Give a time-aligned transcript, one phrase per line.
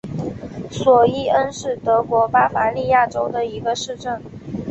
[0.71, 4.19] 索伊恩是德国巴伐利亚州的一个市镇。